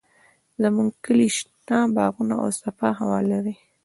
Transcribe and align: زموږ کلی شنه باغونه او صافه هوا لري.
زموږ 0.61 0.89
کلی 1.05 1.27
شنه 1.35 1.79
باغونه 1.95 2.35
او 2.43 2.49
صافه 2.59 2.89
هوا 2.99 3.19
لري. 3.31 3.53